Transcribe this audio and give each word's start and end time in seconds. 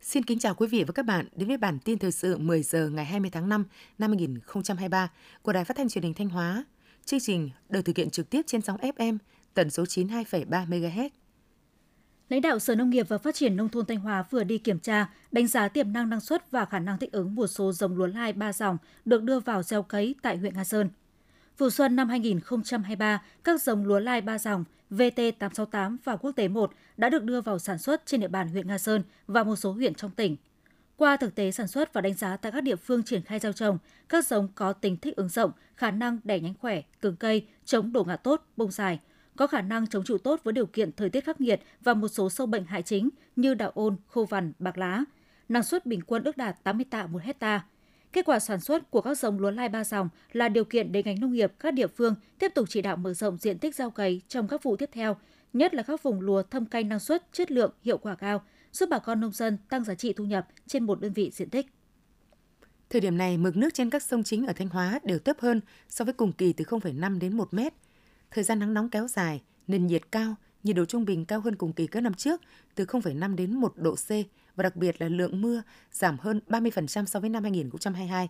Xin 0.00 0.24
kính 0.24 0.38
chào 0.38 0.54
quý 0.54 0.66
vị 0.66 0.84
và 0.84 0.92
các 0.92 1.06
bạn 1.06 1.28
đến 1.36 1.48
với 1.48 1.56
bản 1.56 1.78
tin 1.84 1.98
thời 1.98 2.12
sự 2.12 2.38
10 2.38 2.62
giờ 2.62 2.88
ngày 2.88 3.04
20 3.04 3.30
tháng 3.30 3.48
5 3.48 3.64
năm 3.98 4.10
2023 4.10 5.10
của 5.42 5.52
Đài 5.52 5.64
Phát 5.64 5.76
thanh 5.76 5.88
Truyền 5.88 6.04
hình 6.04 6.14
Thanh 6.14 6.28
Hóa. 6.28 6.64
Chương 7.04 7.20
trình 7.20 7.50
được 7.68 7.82
thực 7.82 7.96
hiện 7.96 8.10
trực 8.10 8.30
tiếp 8.30 8.42
trên 8.46 8.60
sóng 8.60 8.76
FM 8.76 9.18
tần 9.54 9.70
số 9.70 9.84
92,3 9.84 10.66
MHz. 10.66 11.08
Lãnh 12.28 12.40
đạo 12.40 12.58
Sở 12.58 12.74
Nông 12.74 12.90
nghiệp 12.90 13.08
và 13.08 13.18
Phát 13.18 13.34
triển 13.34 13.56
Nông 13.56 13.68
thôn 13.68 13.86
Thanh 13.86 13.98
Hóa 13.98 14.24
vừa 14.30 14.44
đi 14.44 14.58
kiểm 14.58 14.78
tra, 14.78 15.06
đánh 15.32 15.46
giá 15.46 15.68
tiềm 15.68 15.92
năng 15.92 16.10
năng 16.10 16.20
suất 16.20 16.50
và 16.50 16.64
khả 16.64 16.78
năng 16.78 16.98
thích 16.98 17.12
ứng 17.12 17.34
một 17.34 17.46
số 17.46 17.72
giống 17.72 17.96
lúa 17.96 18.06
lai 18.06 18.32
ba 18.32 18.52
dòng 18.52 18.78
được 19.04 19.22
đưa 19.22 19.40
vào 19.40 19.62
gieo 19.62 19.82
cấy 19.82 20.14
tại 20.22 20.36
huyện 20.36 20.54
Nga 20.54 20.64
Sơn. 20.64 20.90
Vụ 21.58 21.70
xuân 21.70 21.96
năm 21.96 22.08
2023, 22.08 23.22
các 23.44 23.62
giống 23.62 23.86
lúa 23.86 23.98
lai 23.98 24.20
ba 24.20 24.38
dòng 24.38 24.64
VT868 24.90 25.96
và 26.04 26.16
Quốc 26.16 26.32
tế 26.32 26.48
1 26.48 26.72
đã 26.96 27.08
được 27.08 27.24
đưa 27.24 27.40
vào 27.40 27.58
sản 27.58 27.78
xuất 27.78 28.06
trên 28.06 28.20
địa 28.20 28.28
bàn 28.28 28.48
huyện 28.48 28.68
Nga 28.68 28.78
Sơn 28.78 29.02
và 29.26 29.42
một 29.42 29.56
số 29.56 29.72
huyện 29.72 29.94
trong 29.94 30.10
tỉnh. 30.10 30.36
Qua 30.96 31.16
thực 31.16 31.34
tế 31.34 31.52
sản 31.52 31.68
xuất 31.68 31.92
và 31.92 32.00
đánh 32.00 32.14
giá 32.14 32.36
tại 32.36 32.52
các 32.52 32.60
địa 32.60 32.76
phương 32.76 33.02
triển 33.02 33.22
khai 33.22 33.38
gieo 33.38 33.52
trồng, 33.52 33.78
các 34.08 34.26
giống 34.26 34.48
có 34.54 34.72
tính 34.72 34.96
thích 34.96 35.16
ứng 35.16 35.28
rộng, 35.28 35.50
khả 35.76 35.90
năng 35.90 36.18
đẻ 36.24 36.40
nhánh 36.40 36.54
khỏe, 36.54 36.82
cứng 37.00 37.16
cây, 37.16 37.46
chống 37.64 37.92
đổ 37.92 38.04
ngã 38.04 38.16
tốt, 38.16 38.46
bông 38.56 38.70
dài, 38.70 38.98
có 39.38 39.46
khả 39.46 39.60
năng 39.60 39.86
chống 39.86 40.04
trụ 40.04 40.18
tốt 40.18 40.40
với 40.44 40.52
điều 40.52 40.66
kiện 40.66 40.92
thời 40.92 41.10
tiết 41.10 41.24
khắc 41.24 41.40
nghiệt 41.40 41.60
và 41.80 41.94
một 41.94 42.08
số 42.08 42.30
sâu 42.30 42.46
bệnh 42.46 42.64
hại 42.64 42.82
chính 42.82 43.08
như 43.36 43.54
đạo 43.54 43.70
ôn, 43.74 43.96
khô 44.06 44.24
vằn, 44.24 44.52
bạc 44.58 44.78
lá. 44.78 45.04
Năng 45.48 45.62
suất 45.62 45.86
bình 45.86 46.00
quân 46.06 46.24
ước 46.24 46.36
đạt 46.36 46.64
80 46.64 46.86
tạ 46.90 47.06
một 47.06 47.22
hecta. 47.22 47.64
Kết 48.12 48.24
quả 48.24 48.38
sản 48.38 48.60
xuất 48.60 48.90
của 48.90 49.00
các 49.00 49.18
giống 49.18 49.38
lúa 49.38 49.50
lai 49.50 49.68
ba 49.68 49.84
dòng 49.84 50.08
là 50.32 50.48
điều 50.48 50.64
kiện 50.64 50.92
để 50.92 51.02
ngành 51.02 51.20
nông 51.20 51.32
nghiệp 51.32 51.52
các 51.58 51.74
địa 51.74 51.86
phương 51.86 52.14
tiếp 52.38 52.52
tục 52.54 52.66
chỉ 52.68 52.82
đạo 52.82 52.96
mở 52.96 53.14
rộng 53.14 53.36
diện 53.36 53.58
tích 53.58 53.74
gieo 53.74 53.90
cấy 53.90 54.22
trong 54.28 54.48
các 54.48 54.62
vụ 54.62 54.76
tiếp 54.76 54.90
theo, 54.92 55.16
nhất 55.52 55.74
là 55.74 55.82
các 55.82 56.02
vùng 56.02 56.20
lúa 56.20 56.42
thâm 56.42 56.66
canh 56.66 56.88
năng 56.88 57.00
suất, 57.00 57.32
chất 57.32 57.50
lượng, 57.50 57.72
hiệu 57.82 57.98
quả 57.98 58.14
cao, 58.14 58.42
giúp 58.72 58.88
bà 58.90 58.98
con 58.98 59.20
nông 59.20 59.32
dân 59.32 59.58
tăng 59.68 59.84
giá 59.84 59.94
trị 59.94 60.12
thu 60.12 60.24
nhập 60.24 60.48
trên 60.66 60.84
một 60.84 61.00
đơn 61.00 61.12
vị 61.12 61.30
diện 61.34 61.50
tích. 61.50 61.66
Thời 62.90 63.00
điểm 63.00 63.18
này, 63.18 63.38
mực 63.38 63.56
nước 63.56 63.74
trên 63.74 63.90
các 63.90 64.02
sông 64.02 64.22
chính 64.22 64.46
ở 64.46 64.52
Thanh 64.52 64.68
Hóa 64.68 65.00
đều 65.04 65.18
thấp 65.18 65.36
hơn 65.40 65.60
so 65.88 66.04
với 66.04 66.14
cùng 66.14 66.32
kỳ 66.32 66.52
từ 66.52 66.64
0,5 66.64 67.18
đến 67.18 67.36
1 67.36 67.54
mét. 67.54 67.74
Thời 68.30 68.44
gian 68.44 68.58
nắng 68.58 68.74
nóng 68.74 68.90
kéo 68.90 69.08
dài, 69.08 69.42
nền 69.66 69.86
nhiệt 69.86 70.12
cao, 70.12 70.34
nhiệt 70.62 70.76
độ 70.76 70.84
trung 70.84 71.04
bình 71.04 71.24
cao 71.24 71.40
hơn 71.40 71.56
cùng 71.56 71.72
kỳ 71.72 71.86
các 71.86 72.00
năm 72.00 72.14
trước 72.14 72.40
từ 72.74 72.84
0,5 72.84 73.36
đến 73.36 73.54
1 73.54 73.72
độ 73.76 73.94
C 73.94 74.08
và 74.56 74.62
đặc 74.62 74.76
biệt 74.76 75.00
là 75.00 75.08
lượng 75.08 75.40
mưa 75.40 75.62
giảm 75.92 76.16
hơn 76.18 76.40
30% 76.48 77.04
so 77.04 77.20
với 77.20 77.30
năm 77.30 77.42
2022. 77.42 78.28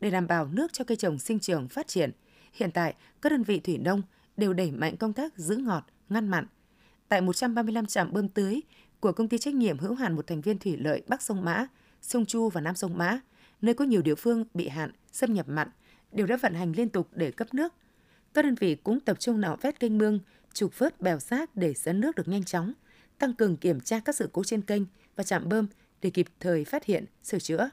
Để 0.00 0.10
đảm 0.10 0.26
bảo 0.26 0.48
nước 0.52 0.72
cho 0.72 0.84
cây 0.84 0.96
trồng 0.96 1.18
sinh 1.18 1.38
trưởng 1.38 1.68
phát 1.68 1.88
triển, 1.88 2.10
hiện 2.52 2.70
tại 2.70 2.94
các 3.22 3.32
đơn 3.32 3.42
vị 3.42 3.60
thủy 3.60 3.78
nông 3.78 4.02
đều 4.36 4.52
đẩy 4.52 4.70
mạnh 4.70 4.96
công 4.96 5.12
tác 5.12 5.38
giữ 5.38 5.56
ngọt, 5.56 5.86
ngăn 6.08 6.28
mặn. 6.28 6.46
Tại 7.08 7.20
135 7.20 7.86
trạm 7.86 8.12
bơm 8.12 8.28
tưới 8.28 8.60
của 9.00 9.12
công 9.12 9.28
ty 9.28 9.38
trách 9.38 9.54
nhiệm 9.54 9.78
hữu 9.78 9.94
hạn 9.94 10.16
một 10.16 10.26
thành 10.26 10.40
viên 10.40 10.58
thủy 10.58 10.76
lợi 10.80 11.02
Bắc 11.08 11.22
sông 11.22 11.44
Mã, 11.44 11.66
sông 12.02 12.26
Chu 12.26 12.48
và 12.48 12.60
Nam 12.60 12.74
sông 12.74 12.98
Mã, 12.98 13.20
nơi 13.62 13.74
có 13.74 13.84
nhiều 13.84 14.02
địa 14.02 14.14
phương 14.14 14.44
bị 14.54 14.68
hạn, 14.68 14.92
xâm 15.12 15.34
nhập 15.34 15.48
mặn, 15.48 15.68
đều 16.12 16.26
đã 16.26 16.36
vận 16.36 16.54
hành 16.54 16.72
liên 16.72 16.88
tục 16.88 17.08
để 17.12 17.30
cấp 17.30 17.54
nước. 17.54 17.74
Các 18.34 18.44
đơn 18.44 18.54
vị 18.54 18.74
cũng 18.74 19.00
tập 19.00 19.20
trung 19.20 19.40
nạo 19.40 19.56
vét 19.60 19.80
kênh 19.80 19.98
mương, 19.98 20.18
trục 20.52 20.78
vớt 20.78 21.00
bèo 21.00 21.18
sát 21.18 21.56
để 21.56 21.74
dẫn 21.74 22.00
nước 22.00 22.14
được 22.14 22.28
nhanh 22.28 22.44
chóng, 22.44 22.72
tăng 23.18 23.34
cường 23.34 23.56
kiểm 23.56 23.80
tra 23.80 24.00
các 24.00 24.16
sự 24.16 24.28
cố 24.32 24.44
trên 24.44 24.62
kênh 24.62 24.82
và 25.16 25.24
trạm 25.24 25.48
bơm 25.48 25.66
để 26.02 26.10
kịp 26.10 26.26
thời 26.40 26.64
phát 26.64 26.84
hiện, 26.84 27.04
sửa 27.22 27.38
chữa. 27.38 27.70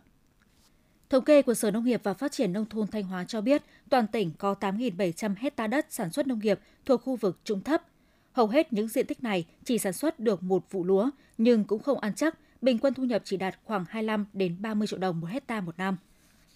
Thống 1.09 1.23
kê 1.23 1.41
của 1.41 1.53
Sở 1.53 1.71
Nông 1.71 1.85
nghiệp 1.85 2.01
và 2.03 2.13
Phát 2.13 2.31
triển 2.31 2.53
Nông 2.53 2.65
thôn 2.65 2.87
Thanh 2.87 3.03
Hóa 3.03 3.25
cho 3.27 3.41
biết, 3.41 3.63
toàn 3.89 4.07
tỉnh 4.07 4.31
có 4.37 4.55
8.700 4.59 5.35
hecta 5.37 5.67
đất 5.67 5.85
sản 5.89 6.11
xuất 6.11 6.27
nông 6.27 6.39
nghiệp 6.39 6.59
thuộc 6.85 7.01
khu 7.01 7.15
vực 7.15 7.39
trung 7.43 7.63
thấp. 7.63 7.83
Hầu 8.31 8.47
hết 8.47 8.73
những 8.73 8.87
diện 8.87 9.05
tích 9.05 9.23
này 9.23 9.45
chỉ 9.63 9.77
sản 9.77 9.93
xuất 9.93 10.19
được 10.19 10.43
một 10.43 10.71
vụ 10.71 10.83
lúa, 10.83 11.09
nhưng 11.37 11.63
cũng 11.63 11.83
không 11.83 11.99
ăn 11.99 12.13
chắc, 12.15 12.37
bình 12.61 12.79
quân 12.79 12.93
thu 12.93 13.03
nhập 13.03 13.21
chỉ 13.25 13.37
đạt 13.37 13.55
khoảng 13.63 13.85
25 13.89 14.25
đến 14.33 14.55
30 14.59 14.87
triệu 14.87 14.99
đồng 14.99 15.19
một 15.19 15.27
hecta 15.27 15.61
một 15.61 15.77
năm. 15.77 15.97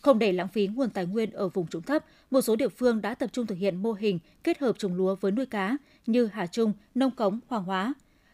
Không 0.01 0.19
để 0.19 0.31
lãng 0.31 0.47
phí 0.47 0.67
nguồn 0.67 0.89
tài 0.89 1.05
nguyên 1.05 1.31
ở 1.31 1.49
vùng 1.49 1.67
trũng 1.67 1.81
thấp, 1.81 2.05
một 2.31 2.41
số 2.41 2.55
địa 2.55 2.69
phương 2.69 3.01
đã 3.01 3.15
tập 3.15 3.29
trung 3.33 3.47
thực 3.47 3.57
hiện 3.57 3.75
mô 3.75 3.93
hình 3.93 4.19
kết 4.43 4.59
hợp 4.59 4.75
trồng 4.79 4.95
lúa 4.95 5.15
với 5.15 5.31
nuôi 5.31 5.45
cá 5.45 5.77
như 6.05 6.25
Hà 6.33 6.47
Trung, 6.47 6.73
Nông 6.95 7.11
Cống, 7.11 7.39
Hoàng 7.47 7.63
Hóa. 7.63 7.93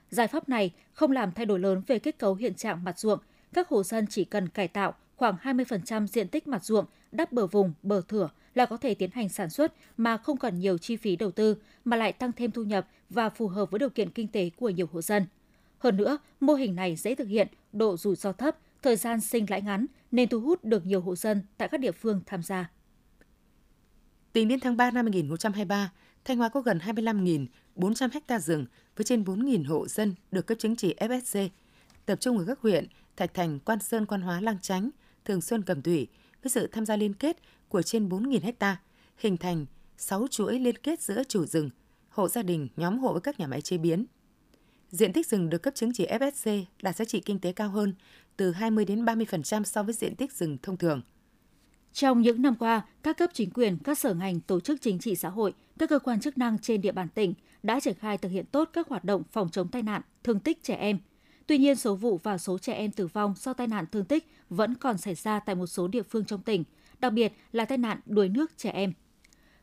Giải 0.09 0.27
pháp 0.27 0.49
này 0.49 0.71
không 0.93 1.11
làm 1.11 1.31
thay 1.31 1.45
đổi 1.45 1.59
lớn 1.59 1.81
về 1.87 1.99
kết 1.99 2.17
cấu 2.17 2.35
hiện 2.35 2.53
trạng 2.53 2.83
mặt 2.83 2.99
ruộng, 2.99 3.19
các 3.53 3.69
hộ 3.69 3.83
dân 3.83 4.07
chỉ 4.07 4.23
cần 4.23 4.47
cải 4.47 4.67
tạo 4.67 4.93
khoảng 5.15 5.35
20% 5.43 6.07
diện 6.07 6.27
tích 6.27 6.47
mặt 6.47 6.63
ruộng, 6.63 6.85
đắp 7.11 7.31
bờ 7.31 7.47
vùng, 7.47 7.73
bờ 7.83 8.01
thửa 8.07 8.29
là 8.55 8.65
có 8.65 8.77
thể 8.77 8.93
tiến 8.93 9.09
hành 9.13 9.29
sản 9.29 9.49
xuất 9.49 9.73
mà 9.97 10.17
không 10.17 10.37
cần 10.37 10.59
nhiều 10.59 10.77
chi 10.77 10.95
phí 10.95 11.15
đầu 11.15 11.31
tư 11.31 11.57
mà 11.85 11.97
lại 11.97 12.13
tăng 12.13 12.31
thêm 12.31 12.51
thu 12.51 12.63
nhập 12.63 12.87
và 13.09 13.29
phù 13.29 13.47
hợp 13.47 13.71
với 13.71 13.79
điều 13.79 13.89
kiện 13.89 14.09
kinh 14.09 14.27
tế 14.27 14.49
của 14.57 14.69
nhiều 14.69 14.87
hộ 14.91 15.01
dân. 15.01 15.25
Hơn 15.79 15.97
nữa, 15.97 16.17
mô 16.39 16.53
hình 16.53 16.75
này 16.75 16.95
dễ 16.95 17.15
thực 17.15 17.27
hiện, 17.27 17.47
độ 17.73 17.97
rủi 17.97 18.15
ro 18.15 18.31
thấp, 18.31 18.57
thời 18.81 18.95
gian 18.95 19.21
sinh 19.21 19.45
lãi 19.49 19.61
ngắn 19.61 19.85
nên 20.11 20.29
thu 20.29 20.39
hút 20.39 20.63
được 20.63 20.85
nhiều 20.85 21.01
hộ 21.01 21.15
dân 21.15 21.41
tại 21.57 21.67
các 21.67 21.79
địa 21.79 21.91
phương 21.91 22.21
tham 22.25 22.43
gia. 22.43 22.71
Tính 24.33 24.47
đến 24.47 24.59
tháng 24.59 24.77
3 24.77 24.91
năm 24.91 25.05
2023, 25.05 25.91
Thanh 26.25 26.37
Hóa 26.37 26.49
có 26.49 26.61
gần 26.61 26.77
25.400 26.77 28.09
ha 28.27 28.39
rừng 28.39 28.65
với 28.95 29.05
trên 29.05 29.23
4.000 29.23 29.67
hộ 29.67 29.87
dân 29.87 30.15
được 30.31 30.47
cấp 30.47 30.57
chứng 30.59 30.75
chỉ 30.75 30.95
FSC, 30.99 31.49
tập 32.05 32.19
trung 32.19 32.37
ở 32.37 32.45
các 32.47 32.59
huyện 32.59 32.87
Thạch 33.15 33.33
Thành, 33.33 33.59
Quan 33.59 33.79
Sơn, 33.79 34.05
Quan 34.05 34.21
Hóa, 34.21 34.41
Lang 34.41 34.59
Chánh, 34.61 34.89
Thường 35.25 35.41
Xuân, 35.41 35.61
Cẩm 35.61 35.81
Thủy 35.81 36.07
với 36.43 36.49
sự 36.49 36.67
tham 36.67 36.85
gia 36.85 36.95
liên 36.95 37.13
kết 37.13 37.37
của 37.69 37.81
trên 37.81 38.09
4.000 38.09 38.53
ha, 38.59 38.81
hình 39.17 39.37
thành 39.37 39.65
6 39.97 40.27
chuỗi 40.31 40.59
liên 40.59 40.77
kết 40.77 41.01
giữa 41.01 41.23
chủ 41.23 41.45
rừng, 41.45 41.69
hộ 42.09 42.27
gia 42.27 42.43
đình, 42.43 42.67
nhóm 42.75 42.99
hộ 42.99 43.11
với 43.11 43.21
các 43.21 43.39
nhà 43.39 43.47
máy 43.47 43.61
chế 43.61 43.77
biến. 43.77 44.05
Diện 44.91 45.13
tích 45.13 45.27
rừng 45.27 45.49
được 45.49 45.57
cấp 45.57 45.75
chứng 45.75 45.93
chỉ 45.93 46.07
FSC 46.07 46.63
đạt 46.81 46.95
giá 46.95 47.05
trị 47.05 47.19
kinh 47.19 47.39
tế 47.39 47.51
cao 47.51 47.69
hơn 47.69 47.93
từ 48.37 48.51
20 48.51 48.85
đến 48.85 49.05
30% 49.05 49.63
so 49.63 49.83
với 49.83 49.93
diện 49.93 50.15
tích 50.15 50.31
rừng 50.31 50.57
thông 50.63 50.77
thường. 50.77 51.01
Trong 51.93 52.21
những 52.21 52.41
năm 52.41 52.55
qua, 52.55 52.81
các 53.03 53.17
cấp 53.17 53.29
chính 53.33 53.49
quyền, 53.51 53.77
các 53.77 53.97
sở 53.97 54.13
ngành, 54.13 54.39
tổ 54.39 54.59
chức 54.59 54.81
chính 54.81 54.99
trị 54.99 55.15
xã 55.15 55.29
hội, 55.29 55.53
các 55.79 55.89
cơ 55.89 55.99
quan 55.99 56.19
chức 56.19 56.37
năng 56.37 56.59
trên 56.59 56.81
địa 56.81 56.91
bàn 56.91 57.07
tỉnh 57.09 57.33
đã 57.63 57.79
triển 57.79 57.95
khai 57.99 58.17
thực 58.17 58.29
hiện 58.29 58.45
tốt 58.45 58.69
các 58.73 58.87
hoạt 58.87 59.03
động 59.03 59.23
phòng 59.31 59.49
chống 59.49 59.67
tai 59.67 59.81
nạn, 59.81 60.01
thương 60.23 60.39
tích 60.39 60.63
trẻ 60.63 60.75
em. 60.75 60.99
Tuy 61.47 61.57
nhiên, 61.57 61.75
số 61.75 61.95
vụ 61.95 62.19
và 62.23 62.37
số 62.37 62.57
trẻ 62.57 62.73
em 62.73 62.91
tử 62.91 63.07
vong 63.07 63.33
do 63.37 63.53
tai 63.53 63.67
nạn 63.67 63.85
thương 63.91 64.05
tích 64.05 64.27
vẫn 64.49 64.75
còn 64.75 64.97
xảy 64.97 65.15
ra 65.15 65.39
tại 65.39 65.55
một 65.55 65.67
số 65.67 65.87
địa 65.87 66.03
phương 66.03 66.25
trong 66.25 66.41
tỉnh, 66.41 66.63
đặc 66.99 67.13
biệt 67.13 67.33
là 67.51 67.65
tai 67.65 67.77
nạn 67.77 67.99
đuối 68.05 68.29
nước 68.29 68.57
trẻ 68.57 68.69
em. 68.69 68.93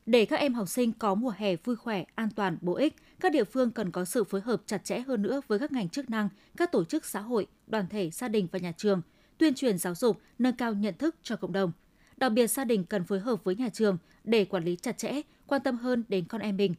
Để 0.06 0.24
các 0.24 0.36
em 0.36 0.54
học 0.54 0.68
sinh 0.68 0.92
có 0.92 1.14
mùa 1.14 1.32
hè 1.36 1.56
vui 1.56 1.76
khỏe, 1.76 2.04
an 2.14 2.28
toàn, 2.36 2.58
bổ 2.60 2.74
ích, 2.74 2.96
các 3.20 3.32
địa 3.32 3.44
phương 3.44 3.70
cần 3.70 3.90
có 3.90 4.04
sự 4.04 4.24
phối 4.24 4.40
hợp 4.40 4.62
chặt 4.66 4.84
chẽ 4.84 5.00
hơn 5.00 5.22
nữa 5.22 5.40
với 5.48 5.58
các 5.58 5.72
ngành 5.72 5.88
chức 5.88 6.10
năng, 6.10 6.28
các 6.56 6.72
tổ 6.72 6.84
chức 6.84 7.04
xã 7.04 7.20
hội, 7.20 7.46
đoàn 7.66 7.86
thể, 7.88 8.10
gia 8.10 8.28
đình 8.28 8.48
và 8.52 8.58
nhà 8.58 8.72
trường, 8.76 9.02
tuyên 9.38 9.54
truyền 9.54 9.78
giáo 9.78 9.94
dục, 9.94 10.20
nâng 10.38 10.56
cao 10.56 10.74
nhận 10.74 10.94
thức 10.98 11.16
cho 11.22 11.36
cộng 11.36 11.52
đồng. 11.52 11.72
Đặc 12.16 12.32
biệt 12.32 12.46
gia 12.46 12.64
đình 12.64 12.84
cần 12.84 13.04
phối 13.04 13.20
hợp 13.20 13.44
với 13.44 13.56
nhà 13.56 13.68
trường 13.68 13.98
để 14.24 14.44
quản 14.44 14.64
lý 14.64 14.76
chặt 14.76 14.98
chẽ, 14.98 15.20
quan 15.46 15.62
tâm 15.62 15.76
hơn 15.76 16.04
đến 16.08 16.24
con 16.24 16.40
em 16.40 16.56
mình. 16.56 16.74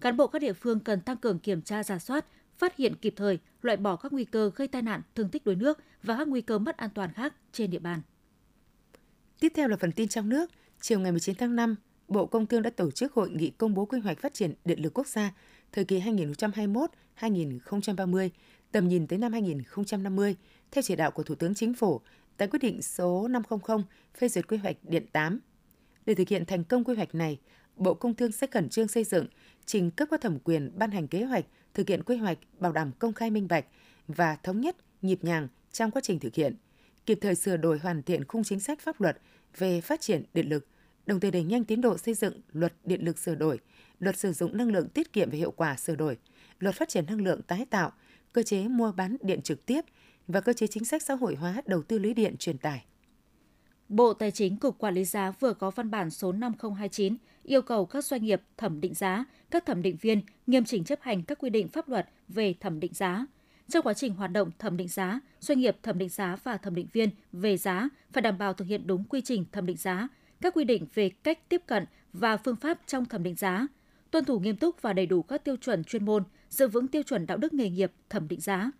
Cán 0.00 0.16
bộ 0.16 0.26
các 0.26 0.38
địa 0.38 0.52
phương 0.52 0.80
cần 0.80 1.00
tăng 1.00 1.16
cường 1.16 1.38
kiểm 1.38 1.62
tra 1.62 1.84
giả 1.84 1.98
soát, 1.98 2.26
phát 2.58 2.76
hiện 2.76 2.94
kịp 2.94 3.14
thời, 3.16 3.38
loại 3.62 3.76
bỏ 3.76 3.96
các 3.96 4.12
nguy 4.12 4.24
cơ 4.24 4.50
gây 4.56 4.68
tai 4.68 4.82
nạn, 4.82 5.02
thương 5.14 5.28
tích 5.28 5.44
đuối 5.44 5.54
nước 5.56 5.78
và 6.02 6.16
các 6.18 6.28
nguy 6.28 6.40
cơ 6.40 6.58
mất 6.58 6.76
an 6.76 6.90
toàn 6.94 7.12
khác 7.12 7.34
trên 7.52 7.70
địa 7.70 7.78
bàn. 7.78 8.00
Tiếp 9.40 9.52
theo 9.56 9.68
là 9.68 9.76
phần 9.76 9.92
tin 9.92 10.08
trong 10.08 10.28
nước. 10.28 10.50
Chiều 10.80 11.00
ngày 11.00 11.12
19 11.12 11.34
tháng 11.34 11.56
5, 11.56 11.76
Bộ 12.10 12.26
Công 12.26 12.46
Thương 12.46 12.62
đã 12.62 12.70
tổ 12.70 12.90
chức 12.90 13.12
hội 13.12 13.30
nghị 13.30 13.50
công 13.50 13.74
bố 13.74 13.84
quy 13.84 14.00
hoạch 14.00 14.18
phát 14.18 14.34
triển 14.34 14.54
điện 14.64 14.82
lực 14.82 14.94
quốc 14.94 15.06
gia 15.06 15.34
thời 15.72 15.84
kỳ 15.84 16.00
2021-2030, 16.00 18.28
tầm 18.72 18.88
nhìn 18.88 19.06
tới 19.06 19.18
năm 19.18 19.32
2050, 19.32 20.36
theo 20.70 20.82
chỉ 20.82 20.96
đạo 20.96 21.10
của 21.10 21.22
Thủ 21.22 21.34
tướng 21.34 21.54
Chính 21.54 21.74
phủ 21.74 22.00
tại 22.36 22.48
quyết 22.48 22.58
định 22.62 22.82
số 22.82 23.28
500 23.28 23.82
phê 24.18 24.28
duyệt 24.28 24.48
quy 24.48 24.56
hoạch 24.56 24.76
điện 24.82 25.06
8. 25.12 25.40
Để 26.06 26.14
thực 26.14 26.28
hiện 26.28 26.44
thành 26.44 26.64
công 26.64 26.84
quy 26.84 26.94
hoạch 26.94 27.14
này, 27.14 27.38
Bộ 27.76 27.94
Công 27.94 28.14
Thương 28.14 28.32
sẽ 28.32 28.46
khẩn 28.46 28.68
trương 28.68 28.88
xây 28.88 29.04
dựng, 29.04 29.26
trình 29.66 29.90
cấp 29.90 30.08
có 30.10 30.16
thẩm 30.16 30.38
quyền 30.38 30.78
ban 30.78 30.90
hành 30.90 31.08
kế 31.08 31.24
hoạch 31.24 31.44
thực 31.74 31.88
hiện 31.88 32.02
quy 32.02 32.16
hoạch 32.16 32.38
bảo 32.58 32.72
đảm 32.72 32.92
công 32.98 33.12
khai 33.12 33.30
minh 33.30 33.48
bạch 33.48 33.66
và 34.08 34.36
thống 34.42 34.60
nhất, 34.60 34.76
nhịp 35.02 35.24
nhàng 35.24 35.48
trong 35.72 35.90
quá 35.90 36.02
trình 36.04 36.18
thực 36.18 36.34
hiện, 36.34 36.56
kịp 37.06 37.18
thời 37.20 37.34
sửa 37.34 37.56
đổi 37.56 37.78
hoàn 37.78 38.02
thiện 38.02 38.24
khung 38.24 38.44
chính 38.44 38.60
sách 38.60 38.80
pháp 38.80 39.00
luật 39.00 39.18
về 39.58 39.80
phát 39.80 40.00
triển 40.00 40.22
điện 40.34 40.48
lực, 40.48 40.66
đồng 41.06 41.20
thời 41.20 41.30
đẩy 41.30 41.44
nhanh 41.44 41.64
tiến 41.64 41.80
độ 41.80 41.98
xây 41.98 42.14
dựng 42.14 42.40
luật 42.52 42.72
điện 42.84 43.04
lực 43.04 43.18
sửa 43.18 43.34
đổi, 43.34 43.58
luật 43.98 44.18
sử 44.18 44.32
dụng 44.32 44.56
năng 44.56 44.72
lượng 44.72 44.88
tiết 44.88 45.12
kiệm 45.12 45.30
và 45.30 45.36
hiệu 45.36 45.50
quả 45.50 45.76
sửa 45.76 45.94
đổi, 45.94 46.18
luật 46.58 46.74
phát 46.74 46.88
triển 46.88 47.06
năng 47.06 47.20
lượng 47.20 47.42
tái 47.42 47.66
tạo, 47.70 47.92
cơ 48.32 48.42
chế 48.42 48.68
mua 48.68 48.92
bán 48.92 49.16
điện 49.20 49.42
trực 49.42 49.66
tiếp 49.66 49.80
và 50.28 50.40
cơ 50.40 50.52
chế 50.52 50.66
chính 50.66 50.84
sách 50.84 51.02
xã 51.02 51.14
hội 51.14 51.34
hóa 51.34 51.62
đầu 51.66 51.82
tư 51.82 51.98
lưới 51.98 52.14
điện 52.14 52.36
truyền 52.36 52.58
tải. 52.58 52.84
Bộ 53.88 54.14
Tài 54.14 54.30
chính 54.30 54.56
Cục 54.56 54.78
Quản 54.78 54.94
lý 54.94 55.04
giá 55.04 55.30
vừa 55.40 55.54
có 55.54 55.70
văn 55.70 55.90
bản 55.90 56.10
số 56.10 56.32
5029 56.32 57.16
yêu 57.42 57.62
cầu 57.62 57.86
các 57.86 58.04
doanh 58.04 58.24
nghiệp 58.24 58.42
thẩm 58.56 58.80
định 58.80 58.94
giá, 58.94 59.24
các 59.50 59.66
thẩm 59.66 59.82
định 59.82 59.96
viên 60.00 60.20
nghiêm 60.46 60.64
chỉnh 60.64 60.84
chấp 60.84 60.98
hành 61.02 61.22
các 61.22 61.38
quy 61.38 61.50
định 61.50 61.68
pháp 61.68 61.88
luật 61.88 62.08
về 62.28 62.54
thẩm 62.60 62.80
định 62.80 62.94
giá. 62.94 63.26
Trong 63.68 63.82
quá 63.82 63.94
trình 63.94 64.14
hoạt 64.14 64.32
động 64.32 64.50
thẩm 64.58 64.76
định 64.76 64.88
giá, 64.88 65.20
doanh 65.40 65.58
nghiệp 65.58 65.76
thẩm 65.82 65.98
định 65.98 66.08
giá 66.08 66.36
và 66.44 66.56
thẩm 66.56 66.74
định 66.74 66.86
viên 66.92 67.10
về 67.32 67.56
giá 67.56 67.88
phải 68.12 68.22
đảm 68.22 68.38
bảo 68.38 68.54
thực 68.54 68.68
hiện 68.68 68.86
đúng 68.86 69.04
quy 69.04 69.20
trình 69.20 69.44
thẩm 69.52 69.66
định 69.66 69.76
giá, 69.76 70.08
các 70.40 70.54
quy 70.54 70.64
định 70.64 70.86
về 70.94 71.08
cách 71.08 71.48
tiếp 71.48 71.62
cận 71.66 71.84
và 72.12 72.36
phương 72.36 72.56
pháp 72.56 72.78
trong 72.86 73.04
thẩm 73.04 73.22
định 73.22 73.34
giá, 73.34 73.66
tuân 74.10 74.24
thủ 74.24 74.40
nghiêm 74.40 74.56
túc 74.56 74.82
và 74.82 74.92
đầy 74.92 75.06
đủ 75.06 75.22
các 75.22 75.44
tiêu 75.44 75.56
chuẩn 75.56 75.84
chuyên 75.84 76.04
môn, 76.04 76.24
giữ 76.48 76.68
vững 76.68 76.88
tiêu 76.88 77.02
chuẩn 77.02 77.26
đạo 77.26 77.38
đức 77.38 77.52
nghề 77.52 77.70
nghiệp 77.70 77.92
thẩm 78.08 78.28
định 78.28 78.40
giá. 78.40 78.70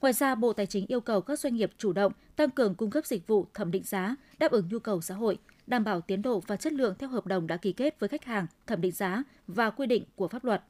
Ngoài 0.00 0.12
ra, 0.12 0.34
Bộ 0.34 0.52
Tài 0.52 0.66
chính 0.66 0.86
yêu 0.86 1.00
cầu 1.00 1.20
các 1.20 1.38
doanh 1.38 1.54
nghiệp 1.54 1.70
chủ 1.78 1.92
động 1.92 2.12
tăng 2.36 2.50
cường 2.50 2.74
cung 2.74 2.90
cấp 2.90 3.06
dịch 3.06 3.26
vụ 3.26 3.46
thẩm 3.54 3.70
định 3.70 3.84
giá, 3.84 4.16
đáp 4.38 4.50
ứng 4.52 4.68
nhu 4.68 4.78
cầu 4.78 5.00
xã 5.00 5.14
hội, 5.14 5.38
đảm 5.66 5.84
bảo 5.84 6.00
tiến 6.00 6.22
độ 6.22 6.40
và 6.46 6.56
chất 6.56 6.72
lượng 6.72 6.94
theo 6.98 7.08
hợp 7.08 7.26
đồng 7.26 7.46
đã 7.46 7.56
ký 7.56 7.72
kết 7.72 8.00
với 8.00 8.08
khách 8.08 8.24
hàng, 8.24 8.46
thẩm 8.66 8.80
định 8.80 8.92
giá 8.92 9.22
và 9.46 9.70
quy 9.70 9.86
định 9.86 10.04
của 10.16 10.28
pháp 10.28 10.44
luật. 10.44 10.62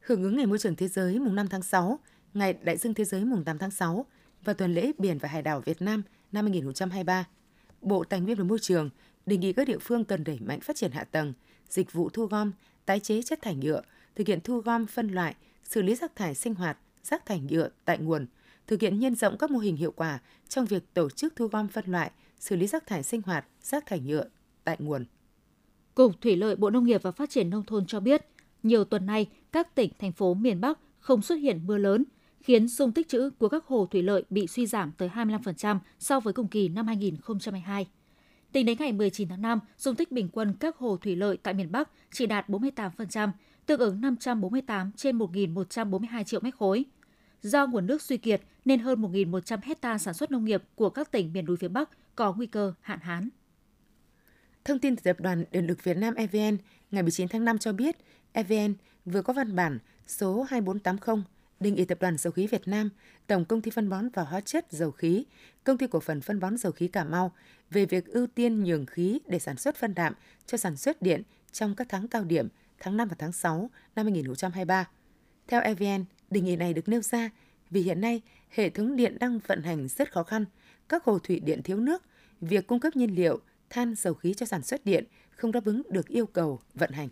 Hưởng 0.00 0.22
ứng 0.22 0.36
Ngày 0.36 0.46
Môi 0.46 0.58
trường 0.58 0.76
Thế 0.76 0.88
giới 0.88 1.18
mùng 1.18 1.34
5 1.34 1.48
tháng 1.48 1.62
6, 1.62 1.98
Ngày 2.34 2.52
Đại 2.52 2.76
dương 2.76 2.94
Thế 2.94 3.04
giới 3.04 3.24
mùng 3.24 3.44
8 3.44 3.58
tháng 3.58 3.70
6 3.70 4.06
và 4.44 4.52
tuần 4.52 4.74
lễ 4.74 4.92
Biển 4.98 5.18
và 5.18 5.28
Hải 5.28 5.42
đảo 5.42 5.60
Việt 5.60 5.82
Nam 5.82 6.02
năm 6.32 6.44
2023, 6.44 7.24
Bộ 7.80 8.04
Tài 8.04 8.20
nguyên 8.20 8.36
và 8.36 8.44
Môi 8.44 8.58
trường 8.58 8.90
đề 9.26 9.36
nghị 9.36 9.52
các 9.52 9.68
địa 9.68 9.78
phương 9.78 10.04
cần 10.04 10.24
đẩy 10.24 10.38
mạnh 10.40 10.60
phát 10.60 10.76
triển 10.76 10.90
hạ 10.90 11.04
tầng, 11.04 11.32
dịch 11.68 11.92
vụ 11.92 12.08
thu 12.08 12.26
gom, 12.26 12.52
tái 12.86 13.00
chế 13.00 13.22
chất 13.22 13.42
thải 13.42 13.54
nhựa, 13.54 13.82
thực 14.14 14.26
hiện 14.26 14.40
thu 14.44 14.58
gom 14.58 14.86
phân 14.86 15.08
loại, 15.08 15.34
xử 15.64 15.82
lý 15.82 15.94
rác 15.94 16.16
thải 16.16 16.34
sinh 16.34 16.54
hoạt, 16.54 16.78
rác 17.02 17.26
thải 17.26 17.40
nhựa 17.40 17.68
tại 17.84 17.98
nguồn, 17.98 18.26
thực 18.66 18.80
hiện 18.80 18.98
nhân 18.98 19.14
rộng 19.14 19.38
các 19.38 19.50
mô 19.50 19.58
hình 19.58 19.76
hiệu 19.76 19.92
quả 19.96 20.18
trong 20.48 20.64
việc 20.64 20.94
tổ 20.94 21.10
chức 21.10 21.36
thu 21.36 21.46
gom 21.46 21.68
phân 21.68 21.84
loại, 21.86 22.10
xử 22.38 22.56
lý 22.56 22.66
rác 22.66 22.86
thải 22.86 23.02
sinh 23.02 23.22
hoạt, 23.22 23.46
rác 23.62 23.86
thải 23.86 24.00
nhựa 24.00 24.24
tại 24.64 24.76
nguồn. 24.78 25.04
Cục 25.94 26.20
Thủy 26.20 26.36
lợi 26.36 26.56
Bộ 26.56 26.70
Nông 26.70 26.84
nghiệp 26.84 27.02
và 27.02 27.12
Phát 27.12 27.30
triển 27.30 27.50
Nông 27.50 27.64
thôn 27.64 27.86
cho 27.86 28.00
biết, 28.00 28.26
nhiều 28.62 28.84
tuần 28.84 29.06
nay, 29.06 29.26
các 29.52 29.74
tỉnh, 29.74 29.92
thành 29.98 30.12
phố 30.12 30.34
miền 30.34 30.60
Bắc 30.60 30.78
không 30.98 31.22
xuất 31.22 31.36
hiện 31.36 31.66
mưa 31.66 31.78
lớn, 31.78 32.04
khiến 32.40 32.68
dung 32.68 32.92
tích 32.92 33.08
trữ 33.08 33.30
của 33.30 33.48
các 33.48 33.64
hồ 33.66 33.86
thủy 33.90 34.02
lợi 34.02 34.24
bị 34.30 34.46
suy 34.46 34.66
giảm 34.66 34.92
tới 34.92 35.08
25% 35.14 35.78
so 35.98 36.20
với 36.20 36.32
cùng 36.32 36.48
kỳ 36.48 36.68
năm 36.68 36.86
2022. 36.86 37.86
Tính 38.52 38.66
đến 38.66 38.78
ngày 38.78 38.92
19 38.92 39.28
tháng 39.28 39.42
5, 39.42 39.60
dung 39.78 39.96
tích 39.96 40.12
bình 40.12 40.28
quân 40.32 40.54
các 40.60 40.76
hồ 40.76 40.96
thủy 40.96 41.16
lợi 41.16 41.36
tại 41.42 41.54
miền 41.54 41.72
Bắc 41.72 41.90
chỉ 42.12 42.26
đạt 42.26 42.48
48%, 42.48 43.30
tương 43.66 43.80
ứng 43.80 44.00
548 44.00 44.92
trên 44.96 45.18
1.142 45.18 46.24
triệu 46.24 46.40
mét 46.40 46.54
khối. 46.54 46.84
Do 47.42 47.66
nguồn 47.66 47.86
nước 47.86 48.02
suy 48.02 48.16
kiệt 48.16 48.42
nên 48.64 48.80
hơn 48.80 49.02
1.100 49.02 49.58
hecta 49.62 49.98
sản 49.98 50.14
xuất 50.14 50.30
nông 50.30 50.44
nghiệp 50.44 50.62
của 50.74 50.90
các 50.90 51.12
tỉnh 51.12 51.32
miền 51.32 51.44
núi 51.44 51.56
phía 51.56 51.68
Bắc 51.68 51.90
có 52.14 52.32
nguy 52.32 52.46
cơ 52.46 52.72
hạn 52.80 52.98
hán. 53.02 53.28
Thông 54.64 54.78
tin 54.78 54.96
từ 54.96 55.02
Tập 55.02 55.20
đoàn 55.20 55.44
Điện 55.50 55.66
lực 55.66 55.84
Việt 55.84 55.96
Nam 55.96 56.14
EVN 56.14 56.56
ngày 56.90 57.02
19 57.02 57.28
tháng 57.28 57.44
5 57.44 57.58
cho 57.58 57.72
biết, 57.72 57.96
EVN 58.32 58.74
vừa 59.04 59.22
có 59.22 59.32
văn 59.32 59.56
bản 59.56 59.78
số 60.06 60.46
2480 60.50 61.24
đề 61.60 61.70
nghị 61.70 61.84
Tập 61.84 61.98
đoàn 62.00 62.16
Dầu 62.16 62.32
khí 62.32 62.46
Việt 62.46 62.68
Nam, 62.68 62.90
Tổng 63.26 63.44
công 63.44 63.62
ty 63.62 63.70
phân 63.70 63.88
bón 63.88 64.08
và 64.08 64.22
hóa 64.22 64.40
chất 64.40 64.66
dầu 64.70 64.90
khí, 64.90 65.24
Công 65.64 65.78
ty 65.78 65.86
cổ 65.86 66.00
phần 66.00 66.20
phân 66.20 66.40
bón 66.40 66.56
dầu 66.56 66.72
khí 66.72 66.88
Cà 66.88 67.04
Mau 67.04 67.32
về 67.70 67.86
việc 67.86 68.06
ưu 68.06 68.26
tiên 68.26 68.64
nhường 68.64 68.86
khí 68.86 69.20
để 69.26 69.38
sản 69.38 69.56
xuất 69.56 69.76
phân 69.76 69.94
đạm 69.94 70.14
cho 70.46 70.58
sản 70.58 70.76
xuất 70.76 71.02
điện 71.02 71.22
trong 71.52 71.74
các 71.74 71.86
tháng 71.90 72.08
cao 72.08 72.24
điểm 72.24 72.48
tháng 72.78 72.96
5 72.96 73.08
và 73.08 73.16
tháng 73.18 73.32
6 73.32 73.70
năm 73.96 74.06
2023. 74.06 74.88
Theo 75.48 75.60
EVN, 75.60 76.04
đề 76.30 76.40
nghị 76.40 76.56
này 76.56 76.74
được 76.74 76.88
nêu 76.88 77.00
ra 77.00 77.30
vì 77.70 77.82
hiện 77.82 78.00
nay 78.00 78.22
hệ 78.48 78.70
thống 78.70 78.96
điện 78.96 79.16
đang 79.20 79.38
vận 79.46 79.62
hành 79.62 79.88
rất 79.88 80.12
khó 80.12 80.22
khăn, 80.22 80.44
các 80.88 81.04
hồ 81.04 81.18
thủy 81.18 81.40
điện 81.40 81.62
thiếu 81.62 81.80
nước, 81.80 82.02
việc 82.40 82.66
cung 82.66 82.80
cấp 82.80 82.96
nhiên 82.96 83.14
liệu, 83.14 83.40
than 83.70 83.94
dầu 83.94 84.14
khí 84.14 84.34
cho 84.34 84.46
sản 84.46 84.62
xuất 84.62 84.86
điện 84.86 85.04
không 85.30 85.52
đáp 85.52 85.64
ứng 85.64 85.82
được 85.90 86.08
yêu 86.08 86.26
cầu 86.26 86.60
vận 86.74 86.92
hành. 86.92 87.08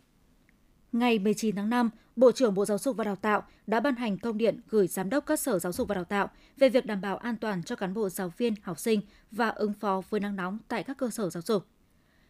Ngày 0.92 1.18
19 1.18 1.56
tháng 1.56 1.70
5, 1.70 1.90
Bộ 2.16 2.32
trưởng 2.32 2.54
Bộ 2.54 2.64
Giáo 2.64 2.78
dục 2.78 2.96
và 2.96 3.04
Đào 3.04 3.16
tạo 3.16 3.42
đã 3.66 3.80
ban 3.80 3.96
hành 3.96 4.18
công 4.18 4.38
điện 4.38 4.60
gửi 4.68 4.86
Giám 4.86 5.10
đốc 5.10 5.26
các 5.26 5.40
sở 5.40 5.58
giáo 5.58 5.72
dục 5.72 5.88
và 5.88 5.94
đào 5.94 6.04
tạo 6.04 6.30
về 6.56 6.68
việc 6.68 6.86
đảm 6.86 7.00
bảo 7.00 7.16
an 7.16 7.36
toàn 7.36 7.62
cho 7.62 7.76
cán 7.76 7.94
bộ 7.94 8.08
giáo 8.08 8.32
viên, 8.38 8.54
học 8.62 8.78
sinh 8.78 9.00
và 9.30 9.48
ứng 9.48 9.72
phó 9.72 10.02
với 10.10 10.20
nắng 10.20 10.36
nóng 10.36 10.58
tại 10.68 10.82
các 10.82 10.98
cơ 10.98 11.10
sở 11.10 11.30
giáo 11.30 11.42
dục. 11.42 11.66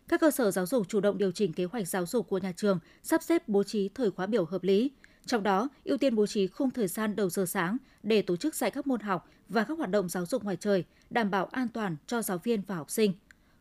Các 0.08 0.20
cơ 0.20 0.30
sở 0.30 0.50
giáo 0.50 0.66
dục 0.66 0.88
chủ 0.88 1.00
động 1.00 1.18
điều 1.18 1.32
chỉnh 1.32 1.52
kế 1.52 1.64
hoạch 1.64 1.88
giáo 1.88 2.06
dục 2.06 2.28
của 2.28 2.38
nhà 2.38 2.52
trường, 2.56 2.78
sắp 3.02 3.22
xếp 3.22 3.48
bố 3.48 3.62
trí 3.62 3.88
thời 3.88 4.10
khóa 4.10 4.26
biểu 4.26 4.44
hợp 4.44 4.62
lý. 4.62 4.90
Trong 5.26 5.42
đó, 5.42 5.68
ưu 5.84 5.98
tiên 5.98 6.14
bố 6.14 6.26
trí 6.26 6.46
khung 6.46 6.70
thời 6.70 6.88
gian 6.88 7.16
đầu 7.16 7.30
giờ 7.30 7.46
sáng 7.46 7.76
để 8.02 8.22
tổ 8.22 8.36
chức 8.36 8.54
dạy 8.54 8.70
các 8.70 8.86
môn 8.86 9.00
học 9.00 9.28
và 9.48 9.64
các 9.64 9.78
hoạt 9.78 9.90
động 9.90 10.08
giáo 10.08 10.26
dục 10.26 10.44
ngoài 10.44 10.56
trời, 10.56 10.84
đảm 11.10 11.30
bảo 11.30 11.46
an 11.46 11.68
toàn 11.68 11.96
cho 12.06 12.22
giáo 12.22 12.38
viên 12.38 12.62
và 12.62 12.74
học 12.74 12.90
sinh. 12.90 13.12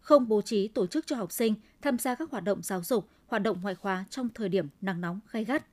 Không 0.07 0.27
bố 0.27 0.41
trí 0.41 0.67
tổ 0.67 0.87
chức 0.87 1.07
cho 1.07 1.15
học 1.15 1.31
sinh 1.31 1.55
tham 1.81 1.97
gia 1.97 2.15
các 2.15 2.31
hoạt 2.31 2.43
động 2.43 2.61
giáo 2.63 2.83
dục, 2.83 3.09
hoạt 3.27 3.43
động 3.43 3.61
ngoại 3.61 3.75
khóa 3.75 4.05
trong 4.09 4.29
thời 4.29 4.49
điểm 4.49 4.67
nắng 4.81 5.01
nóng 5.01 5.19
gay 5.31 5.43
gắt. 5.43 5.65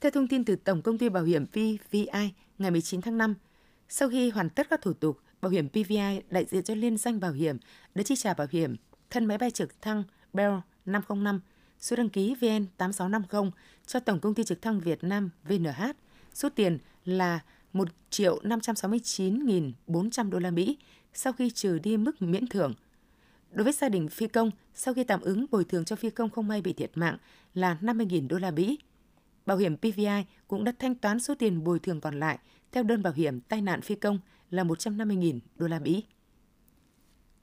Theo 0.00 0.10
thông 0.10 0.28
tin 0.28 0.44
từ 0.44 0.56
Tổng 0.56 0.82
công 0.82 0.98
ty 0.98 1.08
Bảo 1.08 1.24
hiểm 1.24 1.46
PVI 1.46 2.32
ngày 2.58 2.70
19 2.70 3.00
tháng 3.00 3.18
5, 3.18 3.34
sau 3.88 4.08
khi 4.08 4.30
hoàn 4.30 4.50
tất 4.50 4.66
các 4.70 4.80
thủ 4.82 4.92
tục, 4.92 5.20
Bảo 5.40 5.50
hiểm 5.50 5.68
PVI 5.68 6.20
đại 6.30 6.44
diện 6.44 6.62
cho 6.62 6.74
liên 6.74 6.96
danh 6.96 7.20
bảo 7.20 7.32
hiểm 7.32 7.58
đã 7.94 8.02
chi 8.02 8.16
trả 8.16 8.34
bảo 8.34 8.46
hiểm 8.50 8.76
thân 9.10 9.24
máy 9.24 9.38
bay 9.38 9.50
trực 9.50 9.82
thăng 9.82 10.04
Bell 10.32 10.54
505 10.86 11.40
số 11.78 11.96
đăng 11.96 12.08
ký 12.08 12.34
VN 12.34 12.66
8650 12.76 13.50
cho 13.86 14.00
Tổng 14.00 14.20
công 14.20 14.34
ty 14.34 14.44
trực 14.44 14.62
thăng 14.62 14.80
Việt 14.80 15.04
Nam 15.04 15.30
VNH. 15.44 15.82
Số 16.34 16.48
tiền 16.48 16.78
là 17.04 17.40
1 17.72 17.88
triệu 18.10 18.40
569.400 18.42 20.30
đô 20.30 20.38
la 20.38 20.50
Mỹ 20.50 20.76
sau 21.16 21.32
khi 21.32 21.50
trừ 21.50 21.78
đi 21.78 21.96
mức 21.96 22.22
miễn 22.22 22.46
thưởng. 22.46 22.74
Đối 23.52 23.64
với 23.64 23.72
gia 23.72 23.88
đình 23.88 24.08
phi 24.08 24.28
công, 24.28 24.50
sau 24.74 24.94
khi 24.94 25.04
tạm 25.04 25.20
ứng 25.20 25.46
bồi 25.50 25.64
thường 25.64 25.84
cho 25.84 25.96
phi 25.96 26.10
công 26.10 26.30
không 26.30 26.48
may 26.48 26.62
bị 26.62 26.72
thiệt 26.72 26.90
mạng 26.94 27.16
là 27.54 27.78
50.000 27.80 28.28
đô 28.28 28.38
la 28.38 28.50
Mỹ. 28.50 28.78
Bảo 29.46 29.56
hiểm 29.56 29.76
PVI 29.76 30.24
cũng 30.48 30.64
đã 30.64 30.72
thanh 30.78 30.94
toán 30.94 31.20
số 31.20 31.34
tiền 31.34 31.64
bồi 31.64 31.78
thường 31.78 32.00
còn 32.00 32.20
lại 32.20 32.38
theo 32.72 32.82
đơn 32.82 33.02
bảo 33.02 33.12
hiểm 33.12 33.40
tai 33.40 33.60
nạn 33.60 33.80
phi 33.80 33.94
công 33.94 34.18
là 34.50 34.64
150.000 34.64 35.38
đô 35.56 35.66
la 35.66 35.78
Mỹ. 35.78 36.04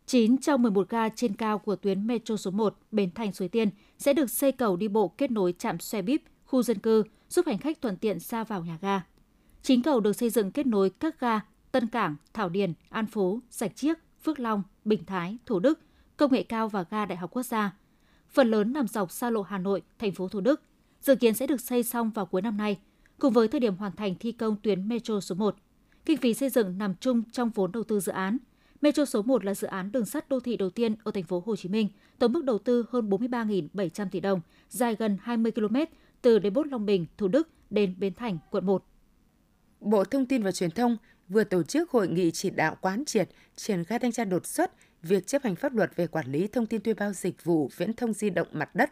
9 0.05 0.37
trong 0.37 0.61
11 0.61 0.89
ga 0.89 1.09
trên 1.09 1.35
cao 1.35 1.59
của 1.59 1.75
tuyến 1.75 2.07
Metro 2.07 2.37
số 2.37 2.51
1 2.51 2.77
Bến 2.91 3.11
Thành 3.15 3.33
Suối 3.33 3.47
Tiên 3.47 3.69
sẽ 3.97 4.13
được 4.13 4.29
xây 4.29 4.51
cầu 4.51 4.75
đi 4.75 4.87
bộ 4.87 5.07
kết 5.07 5.31
nối 5.31 5.53
trạm 5.57 5.79
xe 5.79 6.01
buýt, 6.01 6.21
khu 6.45 6.63
dân 6.63 6.79
cư, 6.79 7.03
giúp 7.29 7.45
hành 7.45 7.57
khách 7.57 7.81
thuận 7.81 7.97
tiện 7.97 8.19
ra 8.19 8.43
vào 8.43 8.63
nhà 8.63 8.77
ga. 8.81 9.01
Chính 9.61 9.83
cầu 9.83 9.99
được 9.99 10.13
xây 10.13 10.29
dựng 10.29 10.51
kết 10.51 10.65
nối 10.65 10.89
các 10.89 11.19
ga 11.19 11.39
Tân 11.73 11.87
Cảng, 11.87 12.15
Thảo 12.33 12.49
Điền, 12.49 12.73
An 12.89 13.05
Phú, 13.05 13.39
Sạch 13.49 13.75
Chiếc, 13.75 13.97
Phước 14.23 14.39
Long, 14.39 14.63
Bình 14.85 15.05
Thái, 15.05 15.37
Thủ 15.45 15.59
Đức, 15.59 15.79
Công 16.17 16.31
nghệ 16.33 16.43
cao 16.43 16.69
và 16.69 16.85
ga 16.89 17.05
Đại 17.05 17.17
học 17.17 17.31
Quốc 17.33 17.43
gia. 17.43 17.73
Phần 18.29 18.51
lớn 18.51 18.73
nằm 18.73 18.87
dọc 18.87 19.11
xa 19.11 19.29
lộ 19.29 19.41
Hà 19.41 19.57
Nội, 19.57 19.81
thành 19.99 20.11
phố 20.11 20.27
Thủ 20.27 20.41
Đức, 20.41 20.61
dự 21.01 21.15
kiến 21.15 21.33
sẽ 21.33 21.47
được 21.47 21.61
xây 21.61 21.83
xong 21.83 22.09
vào 22.09 22.25
cuối 22.25 22.41
năm 22.41 22.57
nay, 22.57 22.79
cùng 23.19 23.33
với 23.33 23.47
thời 23.47 23.59
điểm 23.59 23.75
hoàn 23.75 23.91
thành 23.91 24.15
thi 24.15 24.31
công 24.31 24.55
tuyến 24.55 24.87
Metro 24.87 25.19
số 25.19 25.35
1. 25.35 25.55
Kinh 26.05 26.17
phí 26.17 26.33
xây 26.33 26.49
dựng 26.49 26.77
nằm 26.77 26.95
chung 26.95 27.23
trong 27.31 27.49
vốn 27.49 27.71
đầu 27.71 27.83
tư 27.83 27.99
dự 27.99 28.11
án. 28.11 28.37
Metro 28.81 29.05
số 29.05 29.21
1 29.21 29.45
là 29.45 29.55
dự 29.55 29.67
án 29.67 29.91
đường 29.91 30.05
sắt 30.05 30.29
đô 30.29 30.39
thị 30.39 30.57
đầu 30.57 30.69
tiên 30.69 30.95
ở 31.03 31.11
thành 31.11 31.23
phố 31.23 31.43
Hồ 31.45 31.55
Chí 31.55 31.69
Minh, 31.69 31.89
tổng 32.19 32.33
mức 32.33 32.43
đầu 32.43 32.57
tư 32.57 32.85
hơn 32.89 33.09
43.700 33.09 34.09
tỷ 34.09 34.19
đồng, 34.19 34.41
dài 34.69 34.95
gần 34.95 35.17
20 35.21 35.51
km 35.51 35.75
từ 36.21 36.39
Depot 36.43 36.67
Long 36.67 36.85
Bình, 36.85 37.05
Thủ 37.17 37.27
Đức 37.27 37.49
đến 37.69 37.95
Bến 37.99 38.13
Thành, 38.13 38.37
quận 38.51 38.65
1. 38.65 38.85
Bộ 39.79 40.03
Thông 40.03 40.25
tin 40.25 40.43
và 40.43 40.51
Truyền 40.51 40.71
thông 40.71 40.97
vừa 41.33 41.43
tổ 41.43 41.63
chức 41.63 41.91
hội 41.91 42.07
nghị 42.07 42.31
chỉ 42.31 42.49
đạo 42.49 42.77
quán 42.81 43.05
triệt 43.05 43.29
triển 43.55 43.83
khai 43.83 43.99
thanh 43.99 44.11
tra 44.11 44.25
đột 44.25 44.45
xuất 44.45 44.71
việc 45.01 45.27
chấp 45.27 45.43
hành 45.43 45.55
pháp 45.55 45.75
luật 45.75 45.95
về 45.95 46.07
quản 46.07 46.31
lý 46.31 46.47
thông 46.47 46.65
tin 46.65 46.81
thuê 46.81 46.93
bao 46.93 47.13
dịch 47.13 47.43
vụ 47.43 47.69
viễn 47.77 47.93
thông 47.93 48.13
di 48.13 48.29
động 48.29 48.47
mặt 48.51 48.75
đất. 48.75 48.91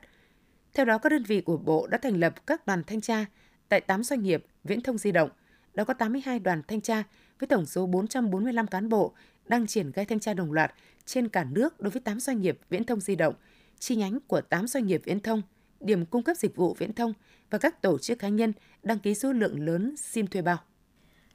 Theo 0.73 0.85
đó, 0.85 0.97
các 0.97 1.09
đơn 1.09 1.23
vị 1.23 1.41
của 1.41 1.57
Bộ 1.57 1.87
đã 1.87 1.97
thành 1.97 2.19
lập 2.19 2.47
các 2.47 2.67
đoàn 2.67 2.83
thanh 2.87 3.01
tra 3.01 3.25
tại 3.69 3.81
8 3.81 4.03
doanh 4.03 4.23
nghiệp 4.23 4.45
viễn 4.63 4.81
thông 4.81 4.97
di 4.97 5.11
động. 5.11 5.29
Đó 5.73 5.83
có 5.83 5.93
82 5.93 6.39
đoàn 6.39 6.61
thanh 6.67 6.81
tra 6.81 7.03
với 7.39 7.47
tổng 7.47 7.65
số 7.65 7.85
445 7.85 8.67
cán 8.67 8.89
bộ 8.89 9.13
đang 9.45 9.67
triển 9.67 9.91
khai 9.91 10.05
thanh 10.05 10.19
tra 10.19 10.33
đồng 10.33 10.51
loạt 10.51 10.73
trên 11.05 11.29
cả 11.29 11.43
nước 11.43 11.79
đối 11.79 11.91
với 11.91 12.01
8 12.01 12.19
doanh 12.19 12.41
nghiệp 12.41 12.59
viễn 12.69 12.83
thông 12.83 12.99
di 12.99 13.15
động, 13.15 13.33
chi 13.79 13.95
nhánh 13.95 14.19
của 14.27 14.41
8 14.41 14.67
doanh 14.67 14.87
nghiệp 14.87 15.01
viễn 15.05 15.19
thông, 15.19 15.41
điểm 15.79 16.05
cung 16.05 16.23
cấp 16.23 16.37
dịch 16.37 16.55
vụ 16.55 16.73
viễn 16.73 16.93
thông 16.93 17.13
và 17.49 17.57
các 17.57 17.81
tổ 17.81 17.97
chức 17.97 18.19
cá 18.19 18.29
nhân 18.29 18.53
đăng 18.83 18.99
ký 18.99 19.15
số 19.15 19.33
lượng 19.33 19.65
lớn 19.65 19.95
SIM 19.97 20.27
thuê 20.27 20.41
bao. 20.41 20.57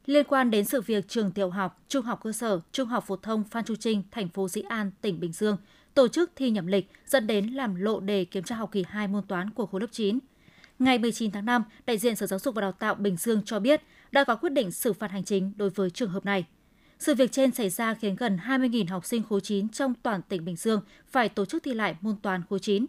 Liên 0.07 0.25
quan 0.29 0.51
đến 0.51 0.65
sự 0.65 0.81
việc 0.81 1.09
trường 1.09 1.31
tiểu 1.31 1.51
học, 1.51 1.85
trung 1.89 2.05
học 2.05 2.21
cơ 2.23 2.33
sở, 2.33 2.61
trung 2.73 2.89
học 2.89 3.05
phổ 3.07 3.17
thông 3.17 3.45
Phan 3.45 3.65
Chu 3.65 3.75
Trinh, 3.77 4.03
thành 4.11 4.29
phố 4.29 4.49
Dĩ 4.49 4.61
An, 4.61 4.91
tỉnh 5.01 5.21
Bình 5.21 5.33
Dương 5.33 5.57
tổ 5.95 6.09
chức 6.09 6.31
thi 6.37 6.51
nhầm 6.51 6.67
lịch 6.67 6.91
dẫn 7.07 7.27
đến 7.27 7.47
làm 7.47 7.75
lộ 7.75 8.01
đề 8.01 8.25
kiểm 8.25 8.43
tra 8.43 8.57
học 8.57 8.73
kỳ 8.73 8.85
2 8.89 9.09
môn 9.09 9.23
toán 9.27 9.51
của 9.51 9.67
khối 9.67 9.81
lớp 9.81 9.87
9. 9.93 10.19
Ngày 10.79 10.99
19 10.99 11.31
tháng 11.31 11.45
5, 11.45 11.65
đại 11.87 11.99
diện 11.99 12.17
Sở 12.17 12.27
Giáo 12.27 12.39
dục 12.39 12.55
và 12.55 12.63
Đào 12.63 12.73
tạo 12.73 12.95
Bình 12.95 13.17
Dương 13.17 13.43
cho 13.45 13.61
biết 13.61 13.83
đã 14.13 14.25
có 14.25 14.37
quyết 14.37 14.53
định 14.53 14.71
xử 14.71 14.93
phạt 14.93 15.11
hành 15.11 15.25
chính 15.25 15.53
đối 15.57 15.71
với 15.71 15.91
trường 15.91 16.11
hợp 16.11 16.25
này. 16.25 16.45
Sự 16.99 17.15
việc 17.15 17.33
trên 17.33 17.51
xảy 17.51 17.71
ra 17.71 17.95
khiến 17.95 18.17
gần 18.17 18.39
20.000 18.47 18.89
học 18.89 19.07
sinh 19.07 19.23
khối 19.23 19.41
9 19.41 19.69
trong 19.69 19.95
toàn 20.03 20.23
tỉnh 20.23 20.45
Bình 20.45 20.57
Dương 20.57 20.81
phải 21.11 21.29
tổ 21.29 21.45
chức 21.45 21.63
thi 21.63 21.75
lại 21.75 21.97
môn 22.01 22.17
toán 22.23 22.43
khối 22.51 22.59
9. 22.59 22.87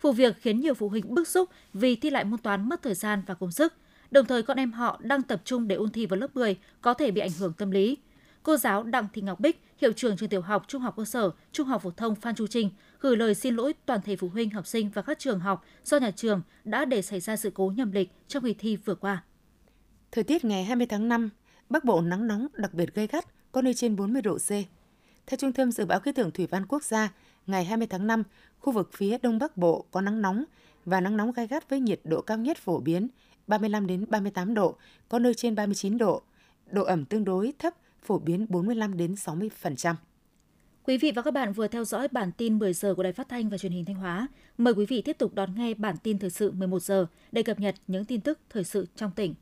Vụ 0.00 0.12
việc 0.12 0.36
khiến 0.40 0.60
nhiều 0.60 0.74
phụ 0.74 0.88
huynh 0.88 1.14
bức 1.14 1.28
xúc 1.28 1.50
vì 1.72 1.96
thi 1.96 2.10
lại 2.10 2.24
môn 2.24 2.40
toán 2.40 2.68
mất 2.68 2.82
thời 2.82 2.94
gian 2.94 3.22
và 3.26 3.34
công 3.34 3.52
sức– 3.52 3.74
Đồng 4.10 4.26
thời 4.26 4.42
con 4.42 4.56
em 4.56 4.72
họ 4.72 5.00
đang 5.02 5.22
tập 5.22 5.40
trung 5.44 5.68
để 5.68 5.76
ôn 5.76 5.90
thi 5.90 6.06
vào 6.06 6.20
lớp 6.20 6.36
10 6.36 6.56
có 6.80 6.94
thể 6.94 7.10
bị 7.10 7.20
ảnh 7.20 7.30
hưởng 7.38 7.52
tâm 7.52 7.70
lý. 7.70 7.96
Cô 8.42 8.56
giáo 8.56 8.82
Đặng 8.82 9.06
Thị 9.12 9.22
Ngọc 9.22 9.40
Bích, 9.40 9.62
hiệu 9.78 9.92
trưởng 9.92 10.16
trường 10.16 10.28
tiểu 10.28 10.40
học, 10.40 10.64
trung 10.68 10.82
học 10.82 10.94
cơ 10.96 11.04
sở, 11.04 11.30
trung 11.52 11.66
học 11.66 11.82
phổ 11.82 11.90
thông 11.90 12.14
Phan 12.14 12.34
Chu 12.34 12.46
Trinh 12.46 12.70
gửi 13.00 13.16
lời 13.16 13.34
xin 13.34 13.56
lỗi 13.56 13.74
toàn 13.86 14.00
thể 14.02 14.16
phụ 14.16 14.28
huynh, 14.28 14.50
học 14.50 14.66
sinh 14.66 14.90
và 14.94 15.02
các 15.02 15.18
trường 15.18 15.40
học 15.40 15.64
do 15.84 15.96
nhà 15.96 16.10
trường 16.10 16.42
đã 16.64 16.84
để 16.84 17.02
xảy 17.02 17.20
ra 17.20 17.36
sự 17.36 17.50
cố 17.54 17.72
nhầm 17.76 17.92
lịch 17.92 18.10
trong 18.28 18.44
kỳ 18.44 18.54
thi 18.54 18.76
vừa 18.76 18.94
qua. 18.94 19.22
Thời 20.12 20.24
tiết 20.24 20.44
ngày 20.44 20.64
20 20.64 20.86
tháng 20.86 21.08
5, 21.08 21.30
Bắc 21.70 21.84
Bộ 21.84 22.00
nắng 22.00 22.26
nóng 22.26 22.46
đặc 22.52 22.74
biệt 22.74 22.94
gay 22.94 23.06
gắt, 23.06 23.24
có 23.52 23.62
nơi 23.62 23.74
trên 23.74 23.96
40 23.96 24.22
độ 24.22 24.38
C. 24.38 24.48
Theo 25.26 25.36
Trung 25.38 25.52
tâm 25.52 25.72
Dự 25.72 25.84
báo 25.84 26.00
Khí 26.00 26.12
tượng 26.12 26.30
Thủy 26.30 26.46
văn 26.50 26.66
Quốc 26.66 26.84
gia, 26.84 27.12
ngày 27.46 27.64
20 27.64 27.86
tháng 27.86 28.06
5, 28.06 28.22
khu 28.58 28.72
vực 28.72 28.90
phía 28.92 29.18
Đông 29.18 29.38
Bắc 29.38 29.56
Bộ 29.56 29.84
có 29.90 30.00
nắng 30.00 30.22
nóng 30.22 30.44
và 30.88 31.00
nắng 31.00 31.16
nóng 31.16 31.32
gai 31.32 31.46
gắt 31.46 31.70
với 31.70 31.80
nhiệt 31.80 32.00
độ 32.04 32.20
cao 32.20 32.38
nhất 32.38 32.58
phổ 32.58 32.80
biến 32.80 33.08
35 33.46 33.86
đến 33.86 34.04
38 34.08 34.54
độ, 34.54 34.76
có 35.08 35.18
nơi 35.18 35.34
trên 35.34 35.54
39 35.54 35.98
độ. 35.98 36.22
Độ 36.70 36.84
ẩm 36.84 37.04
tương 37.04 37.24
đối 37.24 37.52
thấp, 37.58 37.74
phổ 38.02 38.18
biến 38.18 38.46
45 38.48 38.96
đến 38.96 39.14
60%. 39.14 39.94
Quý 40.84 40.98
vị 40.98 41.12
và 41.16 41.22
các 41.22 41.30
bạn 41.30 41.52
vừa 41.52 41.68
theo 41.68 41.84
dõi 41.84 42.08
bản 42.08 42.32
tin 42.32 42.58
10 42.58 42.72
giờ 42.72 42.94
của 42.94 43.02
Đài 43.02 43.12
Phát 43.12 43.28
thanh 43.28 43.48
và 43.48 43.58
Truyền 43.58 43.72
hình 43.72 43.84
Thanh 43.84 43.96
Hóa. 43.96 44.28
Mời 44.58 44.74
quý 44.74 44.86
vị 44.86 45.02
tiếp 45.02 45.18
tục 45.18 45.34
đón 45.34 45.54
nghe 45.54 45.74
bản 45.74 45.96
tin 46.02 46.18
thời 46.18 46.30
sự 46.30 46.50
11 46.50 46.82
giờ 46.82 47.06
để 47.32 47.42
cập 47.42 47.60
nhật 47.60 47.74
những 47.86 48.04
tin 48.04 48.20
tức 48.20 48.38
thời 48.50 48.64
sự 48.64 48.86
trong 48.96 49.10
tỉnh. 49.10 49.34